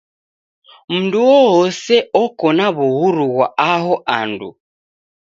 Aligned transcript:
Mndu 0.93 1.19
uoose 1.35 1.95
oko 2.23 2.47
na 2.57 2.67
w'uhuru 2.75 3.25
ghwa 3.31 3.47
aho 3.73 3.93
andu. 4.19 4.49